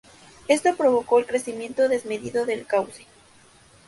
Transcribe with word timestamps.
Esto 0.47 0.75
provocó 0.75 1.19
el 1.19 1.27
crecimiento 1.27 1.87
desmedido 1.87 2.47
del 2.47 2.65
cauce. 2.65 3.05